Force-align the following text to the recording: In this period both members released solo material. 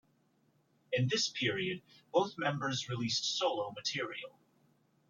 In 0.93 1.07
this 1.07 1.29
period 1.29 1.83
both 2.11 2.35
members 2.35 2.89
released 2.89 3.37
solo 3.37 3.71
material. 3.77 4.31